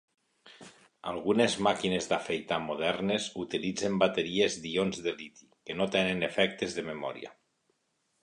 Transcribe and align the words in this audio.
Algunes 1.09 1.57
màquines 1.65 2.07
d'afaitar 2.13 2.57
modernes 2.63 3.27
utilitzen 3.43 3.99
bateries 4.05 4.57
d'ions 4.63 5.01
de 5.09 5.13
liti 5.21 5.45
que 5.69 5.75
no 5.83 5.89
tenen 5.97 6.27
efectes 6.29 6.75
de 6.79 6.89
memòria. 6.91 7.35